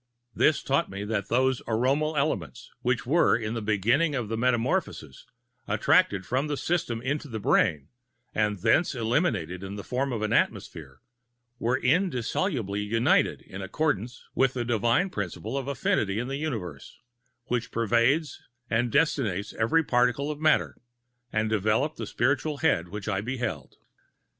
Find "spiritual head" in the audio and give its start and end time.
22.07-22.87